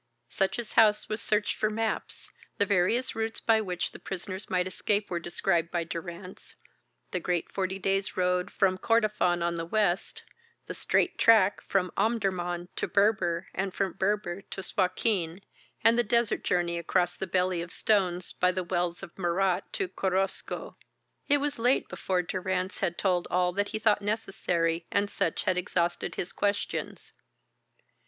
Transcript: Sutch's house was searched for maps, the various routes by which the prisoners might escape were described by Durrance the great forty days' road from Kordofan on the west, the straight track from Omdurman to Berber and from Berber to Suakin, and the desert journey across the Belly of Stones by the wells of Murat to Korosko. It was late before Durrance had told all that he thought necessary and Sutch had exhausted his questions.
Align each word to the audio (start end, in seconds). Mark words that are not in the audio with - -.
Sutch's 0.29 0.73
house 0.73 1.07
was 1.09 1.21
searched 1.21 1.57
for 1.57 1.69
maps, 1.69 2.31
the 2.57 2.65
various 2.65 3.13
routes 3.13 3.39
by 3.39 3.61
which 3.61 3.91
the 3.91 3.99
prisoners 3.99 4.49
might 4.49 4.65
escape 4.65 5.11
were 5.11 5.19
described 5.19 5.69
by 5.69 5.83
Durrance 5.83 6.55
the 7.11 7.19
great 7.19 7.51
forty 7.53 7.77
days' 7.77 8.17
road 8.17 8.51
from 8.51 8.79
Kordofan 8.79 9.43
on 9.43 9.57
the 9.57 9.65
west, 9.67 10.23
the 10.65 10.73
straight 10.73 11.19
track 11.19 11.61
from 11.61 11.91
Omdurman 11.95 12.69
to 12.77 12.87
Berber 12.87 13.49
and 13.53 13.75
from 13.75 13.93
Berber 13.93 14.41
to 14.41 14.63
Suakin, 14.63 15.43
and 15.83 15.99
the 15.99 16.03
desert 16.03 16.43
journey 16.43 16.79
across 16.79 17.15
the 17.15 17.27
Belly 17.27 17.61
of 17.61 17.71
Stones 17.71 18.33
by 18.33 18.51
the 18.51 18.63
wells 18.63 19.03
of 19.03 19.15
Murat 19.19 19.71
to 19.73 19.87
Korosko. 19.87 20.77
It 21.29 21.37
was 21.37 21.59
late 21.59 21.87
before 21.89 22.23
Durrance 22.23 22.79
had 22.79 22.97
told 22.97 23.27
all 23.29 23.53
that 23.53 23.67
he 23.67 23.77
thought 23.77 24.01
necessary 24.01 24.83
and 24.89 25.11
Sutch 25.11 25.43
had 25.43 25.59
exhausted 25.59 26.15
his 26.15 26.33
questions. 26.33 27.11